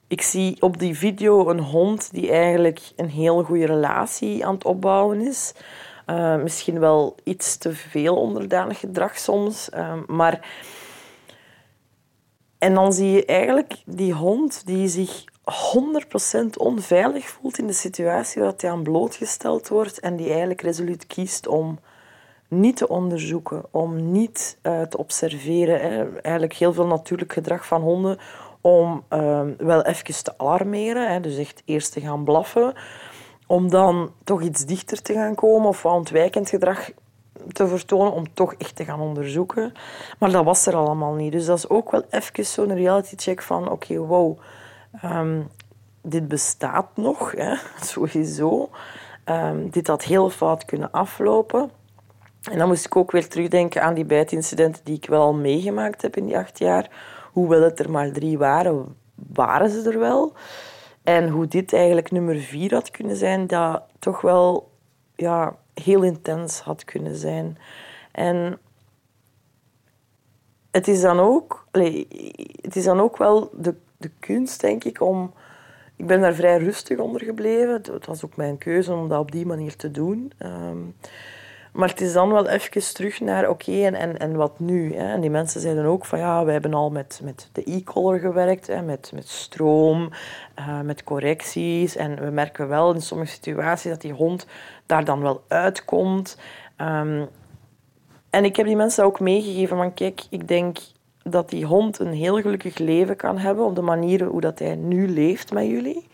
ik 0.07 0.21
zie 0.21 0.61
op 0.61 0.79
die 0.79 0.97
video 0.97 1.49
een 1.49 1.59
hond 1.59 2.11
die 2.11 2.31
eigenlijk 2.31 2.79
een 2.95 3.09
heel 3.09 3.43
goede 3.43 3.65
relatie 3.65 4.45
aan 4.45 4.53
het 4.53 4.65
opbouwen 4.65 5.21
is. 5.21 5.53
Uh, 6.07 6.35
misschien 6.35 6.79
wel 6.79 7.15
iets 7.23 7.57
te 7.57 7.73
veel 7.73 8.15
onderdanig 8.15 8.79
gedrag 8.79 9.17
soms. 9.17 9.69
Uh, 9.73 9.93
maar... 10.07 10.65
En 12.57 12.73
dan 12.73 12.93
zie 12.93 13.11
je 13.11 13.25
eigenlijk 13.25 13.75
die 13.85 14.13
hond 14.13 14.65
die 14.65 14.87
zich 14.87 15.23
100% 15.51 16.47
onveilig 16.57 17.27
voelt 17.27 17.57
in 17.57 17.67
de 17.67 17.73
situatie 17.73 18.41
waar 18.41 18.53
hij 18.57 18.71
aan 18.71 18.83
blootgesteld 18.83 19.67
wordt 19.67 19.99
en 19.99 20.15
die 20.15 20.29
eigenlijk 20.29 20.61
resoluut 20.61 21.07
kiest 21.07 21.47
om 21.47 21.79
niet 22.47 22.77
te 22.77 22.87
onderzoeken, 22.87 23.63
om 23.71 24.11
niet 24.11 24.57
uh, 24.63 24.81
te 24.81 24.97
observeren. 24.97 25.79
Hè. 25.79 26.19
Eigenlijk 26.21 26.53
heel 26.53 26.73
veel 26.73 26.87
natuurlijk 26.87 27.33
gedrag 27.33 27.65
van 27.65 27.81
honden 27.81 28.17
om 28.61 29.03
uh, 29.13 29.41
wel 29.57 29.83
even 29.83 30.23
te 30.23 30.37
alarmeren. 30.37 31.11
Hè. 31.11 31.19
Dus 31.19 31.37
echt 31.37 31.61
eerst 31.65 31.91
te 31.91 32.01
gaan 32.01 32.23
blaffen. 32.23 32.73
Om 33.47 33.69
dan 33.69 34.11
toch 34.23 34.41
iets 34.41 34.65
dichter 34.65 35.01
te 35.01 35.13
gaan 35.13 35.35
komen 35.35 35.67
of 35.67 35.85
ontwijkend 35.85 36.49
gedrag 36.49 36.89
te 37.51 37.67
vertonen 37.67 38.13
om 38.13 38.33
toch 38.33 38.53
echt 38.53 38.75
te 38.75 38.85
gaan 38.85 38.99
onderzoeken. 38.99 39.73
Maar 40.19 40.31
dat 40.31 40.43
was 40.43 40.65
er 40.65 40.75
allemaal 40.75 41.13
niet. 41.13 41.31
Dus 41.31 41.45
dat 41.45 41.57
is 41.57 41.69
ook 41.69 41.91
wel 41.91 42.03
even 42.09 42.45
zo'n 42.45 42.73
reality 42.73 43.15
check 43.15 43.41
van 43.41 43.63
oké, 43.63 43.71
okay, 43.71 43.97
wow, 43.97 44.37
um, 45.03 45.47
dit 46.01 46.27
bestaat 46.27 46.87
nog, 46.95 47.31
hè, 47.31 47.55
sowieso. 47.85 48.69
Um, 49.25 49.69
dit 49.69 49.87
had 49.87 50.03
heel 50.03 50.29
fout 50.29 50.65
kunnen 50.65 50.91
aflopen. 50.91 51.71
En 52.51 52.57
dan 52.57 52.67
moest 52.67 52.85
ik 52.85 52.95
ook 52.95 53.11
weer 53.11 53.27
terugdenken 53.27 53.81
aan 53.81 53.93
die 53.93 54.05
bijtincidenten 54.05 54.81
die 54.83 54.95
ik 54.95 55.05
wel 55.05 55.21
al 55.21 55.33
meegemaakt 55.33 56.01
heb 56.01 56.17
in 56.17 56.25
die 56.25 56.37
acht 56.37 56.59
jaar. 56.59 56.89
Hoewel 57.31 57.61
het 57.61 57.79
er 57.79 57.91
maar 57.91 58.11
drie 58.11 58.37
waren, 58.37 58.95
waren 59.33 59.69
ze 59.69 59.89
er 59.89 59.99
wel. 59.99 60.33
En 61.07 61.29
hoe 61.29 61.47
dit 61.47 61.73
eigenlijk 61.73 62.11
nummer 62.11 62.35
vier 62.35 62.73
had 62.73 62.91
kunnen 62.91 63.15
zijn, 63.15 63.47
dat 63.47 63.83
toch 63.99 64.21
wel 64.21 64.71
ja, 65.15 65.55
heel 65.73 66.03
intens 66.03 66.59
had 66.59 66.83
kunnen 66.83 67.15
zijn. 67.15 67.57
En 68.11 68.59
het 70.71 70.87
is 70.87 71.01
dan 71.01 71.19
ook, 71.19 71.67
het 72.61 72.75
is 72.75 72.83
dan 72.83 72.99
ook 72.99 73.17
wel 73.17 73.49
de, 73.53 73.75
de 73.97 74.11
kunst, 74.19 74.61
denk 74.61 74.83
ik, 74.83 75.01
om. 75.01 75.33
Ik 75.95 76.07
ben 76.07 76.21
daar 76.21 76.33
vrij 76.33 76.57
rustig 76.57 76.97
onder 76.97 77.21
gebleven. 77.21 77.73
Het 77.73 78.05
was 78.05 78.25
ook 78.25 78.35
mijn 78.35 78.57
keuze 78.57 78.93
om 78.93 79.07
dat 79.07 79.19
op 79.19 79.31
die 79.31 79.45
manier 79.45 79.75
te 79.75 79.91
doen. 79.91 80.31
Ehm, 80.37 80.77
maar 81.77 81.89
het 81.89 82.01
is 82.01 82.13
dan 82.13 82.31
wel 82.31 82.47
even 82.47 82.93
terug 82.93 83.19
naar 83.19 83.49
oké, 83.49 83.71
en, 83.71 83.95
en, 83.95 84.19
en 84.19 84.35
wat 84.35 84.59
nu? 84.59 84.95
Hè? 84.95 85.13
En 85.13 85.21
die 85.21 85.29
mensen 85.29 85.61
zeiden 85.61 85.85
ook 85.85 86.05
van 86.05 86.19
ja, 86.19 86.45
we 86.45 86.51
hebben 86.51 86.73
al 86.73 86.89
met, 86.89 87.19
met 87.23 87.49
de 87.51 87.71
e-collar 87.71 88.19
gewerkt, 88.19 88.67
hè, 88.67 88.81
met, 88.81 89.11
met 89.13 89.27
stroom, 89.27 90.09
uh, 90.59 90.81
met 90.81 91.03
correcties. 91.03 91.95
En 91.95 92.15
we 92.15 92.29
merken 92.29 92.67
wel 92.67 92.93
in 92.93 93.01
sommige 93.01 93.31
situaties 93.31 93.91
dat 93.91 94.01
die 94.01 94.13
hond 94.13 94.47
daar 94.85 95.05
dan 95.05 95.21
wel 95.21 95.43
uitkomt. 95.47 96.37
Um, 96.81 97.27
en 98.29 98.45
ik 98.45 98.55
heb 98.55 98.65
die 98.65 98.75
mensen 98.75 99.03
ook 99.03 99.19
meegegeven 99.19 99.77
van 99.77 99.93
kijk, 99.93 100.21
ik 100.29 100.47
denk 100.47 100.77
dat 101.23 101.49
die 101.49 101.65
hond 101.65 101.99
een 101.99 102.13
heel 102.13 102.41
gelukkig 102.41 102.77
leven 102.77 103.15
kan 103.15 103.37
hebben 103.37 103.65
op 103.65 103.75
de 103.75 103.81
manier 103.81 104.23
hoe 104.23 104.41
dat 104.41 104.59
hij 104.59 104.75
nu 104.75 105.09
leeft 105.09 105.53
met 105.53 105.65
jullie. 105.65 106.07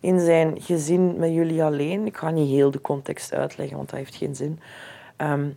In 0.00 0.20
zijn 0.20 0.60
gezin 0.60 1.14
met 1.18 1.32
jullie 1.32 1.64
alleen. 1.64 2.06
Ik 2.06 2.16
ga 2.16 2.30
niet 2.30 2.50
heel 2.50 2.70
de 2.70 2.80
context 2.80 3.34
uitleggen, 3.34 3.76
want 3.76 3.90
dat 3.90 3.98
heeft 3.98 4.14
geen 4.14 4.36
zin. 4.36 4.60
Um, 5.32 5.56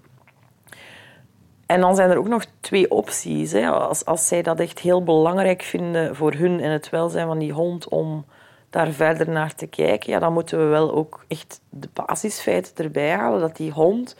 en 1.65 1.81
dan 1.81 1.95
zijn 1.95 2.09
er 2.09 2.17
ook 2.17 2.27
nog 2.27 2.45
twee 2.59 2.91
opties. 2.91 3.51
Hè. 3.51 3.69
Als, 3.69 4.05
als 4.05 4.27
zij 4.27 4.41
dat 4.41 4.59
echt 4.59 4.79
heel 4.79 5.03
belangrijk 5.03 5.62
vinden 5.62 6.15
voor 6.15 6.33
hun 6.33 6.59
en 6.59 6.71
het 6.71 6.89
welzijn 6.89 7.27
van 7.27 7.39
die 7.39 7.51
hond 7.51 7.88
om 7.88 8.25
daar 8.69 8.91
verder 8.91 9.29
naar 9.29 9.55
te 9.55 9.67
kijken, 9.67 10.12
ja, 10.12 10.19
dan 10.19 10.33
moeten 10.33 10.59
we 10.59 10.65
wel 10.65 10.93
ook 10.93 11.25
echt 11.27 11.62
de 11.69 11.89
basisfeiten 11.93 12.86
erbij 12.86 13.12
halen 13.12 13.39
dat 13.39 13.57
die 13.57 13.71
hond 13.71 14.15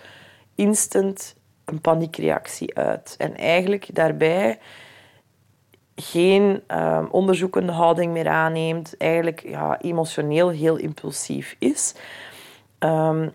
instant 0.56 1.36
een 1.66 1.82
paniekreactie 1.82 2.78
uit. 2.78 3.16
En 3.18 3.36
eigenlijk 3.36 3.96
daarbij 3.96 4.60
geen 5.96 6.64
uh, 6.68 7.06
onderzoekende 7.12 7.72
houding 7.72 8.14
meer 8.14 8.28
aanneemt, 8.28 8.98
eigenlijk 8.98 9.44
ja, 9.48 9.80
emotioneel 9.82 10.50
heel 10.50 10.76
impulsief 10.76 11.56
is. 11.60 11.96
Um, 12.80 13.34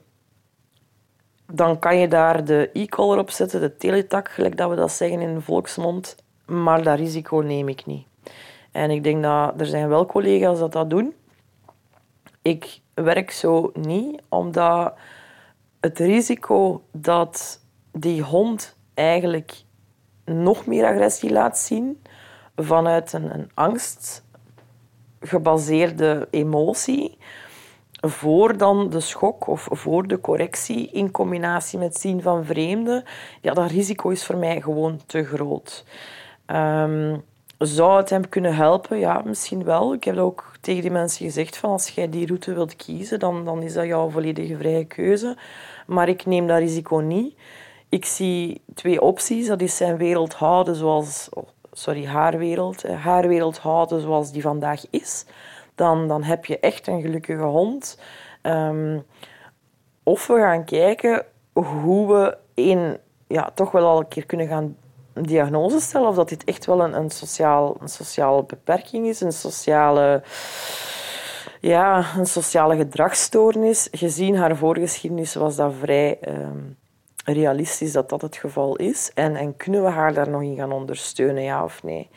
dan 1.53 1.79
kan 1.79 1.99
je 1.99 2.09
daar 2.09 2.45
de 2.45 2.71
e-collar 2.73 3.19
op 3.19 3.31
zetten, 3.31 3.61
de 3.61 3.77
teletak, 3.77 4.29
gelijk 4.29 4.57
dat 4.57 4.71
we 4.71 4.77
dat 4.77 4.93
zeggen 4.93 5.21
in 5.21 5.35
de 5.35 5.41
volksmond. 5.41 6.17
Maar 6.47 6.83
dat 6.83 6.99
risico 6.99 7.37
neem 7.37 7.69
ik 7.69 7.87
niet. 7.87 8.07
En 8.73 8.91
ik 8.91 9.05
denk 9.05 9.23
dat 9.23 9.61
er 9.61 9.67
zijn 9.67 9.89
wel 9.89 10.07
collega's 10.07 10.59
dat 10.59 10.73
dat 10.73 10.91
doen. 10.91 11.15
Ik 12.43 12.81
werk 12.95 13.31
zo 13.31 13.71
niet, 13.75 14.23
omdat 14.29 14.95
het 15.81 15.99
risico 15.99 16.83
dat 16.93 17.61
die 17.93 18.23
hond 18.23 18.77
eigenlijk 18.95 19.63
nog 20.25 20.67
meer 20.67 20.85
agressie 20.85 21.33
laat 21.33 21.59
zien 21.59 22.03
vanuit 22.57 23.13
een, 23.13 23.35
een 23.35 23.51
angstgebaseerde 23.55 26.29
emotie, 26.31 27.19
voor 28.03 28.57
dan 28.57 28.91
de 28.91 29.01
schok 29.01 29.47
of 29.47 29.69
voor 29.71 30.07
de 30.07 30.21
correctie 30.21 30.91
in 30.91 31.11
combinatie 31.11 31.79
met 31.79 31.97
zien 31.97 32.23
van 32.23 32.45
vreemden, 32.45 33.05
ja, 33.41 33.53
dat 33.53 33.71
risico 33.71 34.09
is 34.09 34.25
voor 34.25 34.37
mij 34.37 34.61
gewoon 34.61 35.01
te 35.07 35.25
groot. 35.25 35.85
Um, 36.47 37.23
zou 37.59 37.97
het 37.97 38.11
hem 38.11 38.29
kunnen 38.29 38.55
helpen? 38.55 38.99
Ja, 38.99 39.23
misschien 39.25 39.65
wel. 39.65 39.95
Ik 39.95 40.05
heb 40.05 40.17
ook 40.17 40.53
tegen 40.61 40.83
die 40.83 40.91
mensen 40.91 41.25
gezegd 41.25 41.57
van 41.57 41.71
als 41.71 41.89
jij 41.89 42.09
die 42.09 42.27
route 42.27 42.55
wilt 42.55 42.77
kiezen, 42.77 43.19
dan, 43.19 43.45
dan 43.45 43.63
is 43.63 43.73
dat 43.73 43.87
jouw 43.87 44.11
volledige 44.11 44.57
vrije 44.57 44.85
keuze. 44.85 45.37
Maar 45.87 46.09
ik 46.09 46.27
neem 46.27 46.47
dat 46.47 46.59
risico 46.59 46.97
niet. 46.97 47.35
Ik 47.89 48.05
zie 48.05 48.63
twee 48.75 49.01
opties. 49.01 49.47
Dat 49.47 49.61
is 49.61 49.77
zijn 49.77 49.97
wereld 49.97 50.35
houden 50.35 50.75
zoals... 50.75 51.29
Oh, 51.31 51.49
sorry, 51.73 52.07
haar 52.07 52.39
wereld. 52.39 52.83
Haar 52.83 53.29
wereld 53.29 53.59
houden 53.59 54.01
zoals 54.01 54.33
die 54.33 54.43
vandaag 54.43 54.85
is 54.91 55.25
dan, 55.75 56.09
dan 56.09 56.23
heb 56.23 56.45
je 56.45 56.59
echt 56.59 56.87
een 56.87 57.01
gelukkige 57.01 57.43
hond. 57.43 57.99
Ehm, 58.43 58.99
of 60.03 60.27
we 60.27 60.35
gaan 60.35 60.65
kijken 60.65 61.25
hoe 61.53 62.13
we 62.13 62.37
in, 62.55 62.99
ja, 63.27 63.51
toch 63.55 63.71
wel 63.71 63.87
al 63.87 63.99
een 63.99 64.09
keer 64.09 64.27
kunnen 64.27 64.49
gaan 64.49 64.77
diagnose 65.15 65.81
stellen 65.81 66.09
of 66.09 66.15
dat 66.15 66.29
dit 66.29 66.45
echt 66.45 66.67
wel 66.67 66.81
een, 66.85 66.97
een, 66.97 67.11
sociaal, 67.11 67.77
een 67.81 67.89
sociale 67.89 68.45
beperking 68.45 69.07
is, 69.07 69.21
een 69.21 69.33
sociale, 69.33 70.23
ja, 71.61 72.05
een 72.17 72.27
sociale 72.27 72.77
gedragsstoornis. 72.77 73.89
Gezien 73.91 74.37
haar 74.37 74.57
voorgeschiedenis 74.57 75.35
was 75.35 75.57
dat 75.57 75.73
vrij 75.81 76.19
ehm, 76.21 76.59
realistisch 77.25 77.93
dat 77.93 78.09
dat 78.09 78.23
het 78.23 78.37
geval 78.37 78.77
is. 78.77 79.11
En, 79.15 79.37
en 79.37 79.57
kunnen 79.57 79.83
we 79.83 79.89
haar 79.89 80.15
daar 80.15 80.29
nog 80.29 80.43
in 80.43 80.57
gaan 80.57 80.73
ondersteunen, 80.73 81.43
ja 81.43 81.65
of 81.65 81.83
nee? 81.83 82.11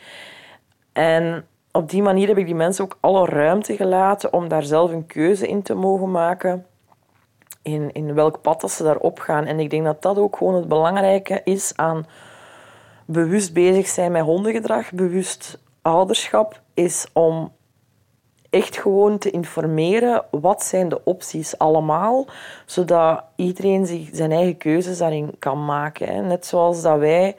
En 0.92 1.46
op 1.76 1.90
die 1.90 2.02
manier 2.02 2.28
heb 2.28 2.38
ik 2.38 2.46
die 2.46 2.54
mensen 2.54 2.84
ook 2.84 2.98
alle 3.00 3.26
ruimte 3.26 3.76
gelaten 3.76 4.32
om 4.32 4.48
daar 4.48 4.62
zelf 4.62 4.90
een 4.90 5.06
keuze 5.06 5.48
in 5.48 5.62
te 5.62 5.74
mogen 5.74 6.10
maken. 6.10 6.66
In, 7.62 7.92
in 7.92 8.14
welk 8.14 8.40
pad 8.40 8.60
dat 8.60 8.70
ze 8.70 8.82
daarop 8.82 9.18
gaan. 9.18 9.44
En 9.44 9.60
ik 9.60 9.70
denk 9.70 9.84
dat 9.84 10.02
dat 10.02 10.18
ook 10.18 10.36
gewoon 10.36 10.54
het 10.54 10.68
belangrijke 10.68 11.40
is 11.44 11.72
aan 11.76 12.06
bewust 13.04 13.52
bezig 13.52 13.86
zijn 13.86 14.12
met 14.12 14.22
hondengedrag, 14.22 14.92
bewust 14.92 15.58
ouderschap, 15.82 16.60
is 16.74 17.06
om 17.12 17.52
echt 18.50 18.78
gewoon 18.78 19.18
te 19.18 19.30
informeren 19.30 20.24
wat 20.30 20.64
zijn 20.64 20.88
de 20.88 21.04
opties 21.04 21.58
allemaal, 21.58 22.26
zodat 22.66 23.22
iedereen 23.36 23.86
zich 23.86 24.08
zijn 24.12 24.32
eigen 24.32 24.56
keuzes 24.56 24.98
daarin 24.98 25.34
kan 25.38 25.64
maken. 25.64 26.26
Net 26.26 26.46
zoals 26.46 26.82
dat 26.82 26.98
wij 26.98 27.36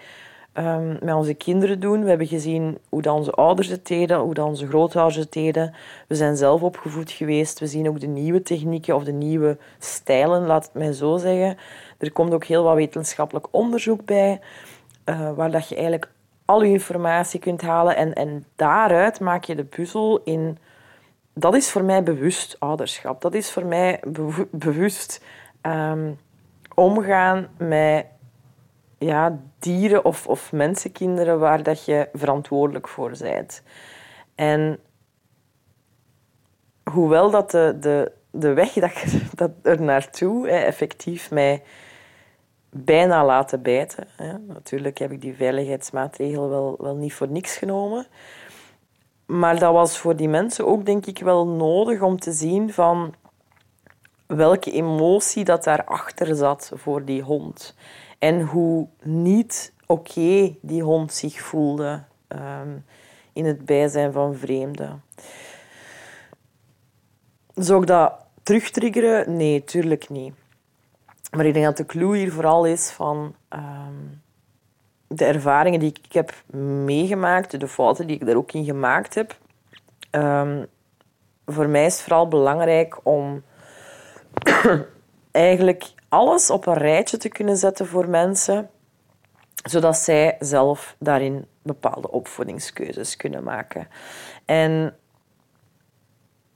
um, 0.60 0.98
met 1.02 1.16
onze 1.16 1.34
kinderen 1.34 1.80
doen. 1.80 2.04
We 2.04 2.10
hebben 2.10 2.28
gezien 2.28 2.78
hoe 2.90 3.02
dat 3.02 3.16
onze 3.16 3.32
ouders 3.32 3.68
het 3.68 3.88
deden, 3.88 4.20
hoe 4.20 4.34
dat 4.34 4.46
onze 4.46 4.68
grootouders 4.68 5.16
het 5.16 5.32
deden. 5.32 5.74
We 6.08 6.16
zijn 6.16 6.38
zelf 6.38 6.62
opgevoed 6.62 7.12
geweest. 7.12 7.60
We 7.60 7.68
zien 7.68 7.88
ook 7.88 8.00
de 8.00 8.08
nieuwe 8.08 8.42
technieken 8.42 8.96
of 8.96 9.04
de 9.04 9.12
nieuwe 9.12 9.58
stijlen, 9.80 10.46
laat 10.46 10.64
het 10.64 10.74
mij 10.74 10.94
zo 10.94 11.18
zeggen. 11.18 11.58
Er 11.98 12.12
komt 12.12 12.34
ook 12.34 12.46
heel 12.46 12.64
wat 12.64 12.76
wetenschappelijk 12.76 13.48
onderzoek 13.52 14.06
bij, 14.06 14.40
uh, 15.06 15.32
waar 15.36 15.52
dat 15.52 15.68
je 15.68 15.76
eigenlijk 15.76 16.10
al 16.46 16.64
je 16.64 16.72
informatie 16.72 17.40
kunt 17.40 17.62
halen. 17.62 17.96
En, 17.96 18.14
en 18.14 18.46
daaruit 18.56 19.20
maak 19.20 19.44
je 19.44 19.56
de 19.56 19.64
puzzel 19.64 20.22
in... 20.24 20.58
Dat 21.34 21.56
is 21.56 21.72
voor 21.72 21.84
mij 21.84 22.04
bewust 22.04 22.56
ouderschap. 22.60 23.22
Dat 23.22 23.34
is 23.34 23.52
voor 23.52 23.66
mij 23.66 24.00
bewust 24.52 25.24
um, 25.62 26.20
omgaan 26.74 27.48
met 27.58 28.06
ja, 28.98 29.40
dieren 29.60 30.06
of, 30.06 30.28
of 30.28 30.52
mensenkinderen 30.52 31.40
waar 31.40 31.64
dat 31.64 31.86
je 31.86 32.10
verantwoordelijk 32.14 32.88
voor 32.88 33.12
bent. 33.20 33.62
En 34.36 34.80
hoewel 36.92 37.32
dat 37.32 37.52
de, 37.52 37.78
de, 37.80 38.12
de 38.32 38.54
weg 38.54 38.74
dat, 38.74 38.94
dat 39.36 39.52
er 39.62 39.82
naartoe 39.82 40.50
effectief 40.50 41.32
mij 41.32 41.64
bijna 42.70 43.26
laten 43.26 43.62
bijten. 43.62 44.08
Hè. 44.16 44.38
Natuurlijk 44.38 44.98
heb 44.98 45.12
ik 45.12 45.22
die 45.22 45.36
veiligheidsmaatregelen 45.36 46.50
wel, 46.50 46.76
wel 46.80 46.96
niet 46.96 47.14
voor 47.14 47.30
niks 47.30 47.58
genomen. 47.58 48.08
Maar 49.26 49.60
dat 49.60 49.74
was 49.74 49.98
voor 49.98 50.16
die 50.16 50.30
mensen 50.30 50.66
ook, 50.66 50.86
denk 50.86 51.06
ik, 51.06 51.20
wel 51.20 51.48
nodig 51.48 52.02
om 52.02 52.20
te 52.20 52.32
zien 52.32 52.74
van 52.74 53.14
welke 54.28 54.72
emotie 54.72 55.44
dat 55.44 55.64
daarachter 55.64 56.36
zat 56.36 56.72
voor 56.74 57.06
die 57.06 57.22
hond. 57.22 57.76
En 58.20 58.42
hoe 58.42 58.88
niet 59.04 59.74
oké 59.86 60.56
die 60.62 60.84
hond 60.84 61.14
zich 61.14 61.42
voelde 61.42 62.04
um, 62.28 62.86
in 63.34 63.46
het 63.46 63.66
bijzijn 63.66 64.12
van 64.12 64.36
vreemden. 64.36 65.04
Zou 67.54 67.82
ik 67.82 67.88
dat 67.88 68.14
terugtriggeren? 68.44 69.38
Nee, 69.38 69.64
tuurlijk 69.64 70.10
niet. 70.10 70.34
Maar 71.36 71.46
ik 71.46 71.54
denk 71.54 71.66
dat 71.66 71.78
de 71.78 71.86
clue 71.86 72.18
hier 72.18 72.32
vooral 72.32 72.66
is 72.66 72.90
van 72.90 73.36
ehm, 73.48 73.94
de 75.08 75.26
ervaringen 75.26 75.80
die 75.80 76.00
ik 76.04 76.14
heb 76.14 76.34
meegemaakt, 76.86 77.60
de 77.60 77.68
fouten 77.68 78.08
die 78.08 78.16
ik 78.16 78.26
daar 78.26 78.36
ook 78.36 78.52
in 78.52 78.66
gemaakt 78.66 79.16
heb. 79.16 79.38
Ehm, 80.10 80.64
voor 81.46 81.68
mij 81.68 81.86
is 81.86 81.94
het 81.94 82.04
vooral 82.04 82.28
belangrijk 82.28 83.00
om 83.04 83.44
eigenlijk 85.38 85.94
alles 86.10 86.50
op 86.50 86.66
een 86.66 86.78
rijtje 86.78 87.18
te 87.18 87.30
kunnen 87.30 87.58
zetten 87.58 87.88
voor 87.88 88.10
mensen, 88.10 88.70
zodat 89.64 89.98
zij 89.98 90.36
zelf 90.40 90.96
daarin 91.00 91.46
bepaalde 91.62 92.12
opvoedingskeuzes 92.12 93.16
kunnen 93.16 93.44
maken. 93.44 93.88
En 94.46 94.96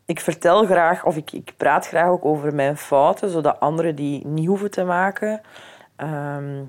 ik 0.06 0.20
vertel 0.20 0.66
graag, 0.66 1.06
of 1.06 1.16
ik, 1.16 1.32
ik 1.32 1.54
praat 1.58 1.88
graag 1.88 2.10
ook 2.10 2.26
over 2.26 2.56
mijn 2.56 2.78
fouten, 2.78 3.30
zodat 3.30 3.60
anderen 3.60 3.96
die 3.96 4.28
niet 4.28 4.48
hoeven 4.48 4.72
te 4.72 4.84
maken. 4.84 5.42
Ehm, 5.96 6.62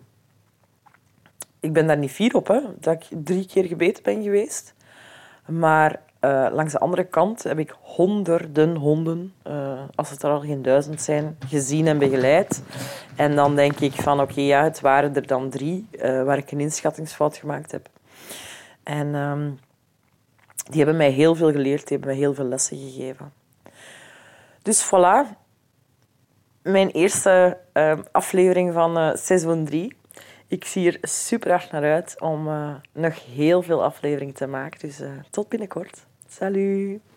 ik 1.60 1.72
ben 1.72 1.86
daar 1.86 1.98
niet 1.98 2.10
fier 2.10 2.34
op, 2.34 2.46
hè, 2.46 2.60
dat 2.78 2.94
ik 2.94 3.24
drie 3.24 3.46
keer 3.46 3.64
gebeten 3.64 4.02
ben 4.02 4.22
geweest. 4.22 4.74
Maar 5.46 6.00
uh, 6.20 6.46
langs 6.50 6.72
de 6.72 6.78
andere 6.78 7.04
kant 7.04 7.42
heb 7.42 7.58
ik 7.58 7.74
honderden 7.80 8.76
honden, 8.76 9.32
uh, 9.46 9.71
als 9.94 10.10
het 10.10 10.22
er 10.22 10.30
al 10.30 10.40
geen 10.40 10.62
duizend 10.62 11.00
zijn, 11.00 11.36
gezien 11.46 11.86
en 11.86 11.98
begeleid. 11.98 12.62
En 13.16 13.34
dan 13.34 13.56
denk 13.56 13.80
ik 13.80 13.92
van, 13.92 14.20
oké, 14.20 14.40
ja, 14.40 14.62
het 14.64 14.80
waren 14.80 15.14
er 15.14 15.26
dan 15.26 15.50
drie 15.50 15.88
uh, 15.92 16.22
waar 16.22 16.38
ik 16.38 16.52
een 16.52 16.60
inschattingsfout 16.60 17.36
gemaakt 17.36 17.72
heb. 17.72 17.88
En 18.82 19.14
um, 19.14 19.58
die 20.70 20.76
hebben 20.76 20.96
mij 20.96 21.10
heel 21.10 21.34
veel 21.34 21.50
geleerd, 21.50 21.88
die 21.88 21.96
hebben 21.96 22.08
mij 22.08 22.18
heel 22.18 22.34
veel 22.34 22.44
lessen 22.44 22.76
gegeven. 22.76 23.32
Dus 24.62 24.86
voilà, 24.86 25.36
mijn 26.62 26.90
eerste 26.90 27.58
uh, 27.74 27.98
aflevering 28.12 28.72
van 28.72 28.98
uh, 28.98 29.14
seizoen 29.14 29.64
3. 29.64 29.96
Ik 30.46 30.64
zie 30.64 30.92
er 30.92 31.08
super 31.08 31.50
hard 31.50 31.70
naar 31.70 31.92
uit 31.92 32.20
om 32.20 32.48
uh, 32.48 32.74
nog 32.92 33.26
heel 33.26 33.62
veel 33.62 33.84
afleveringen 33.84 34.34
te 34.34 34.46
maken. 34.46 34.80
Dus 34.80 35.00
tot 35.30 35.48
binnenkort. 35.48 36.06
Salut! 36.28 37.02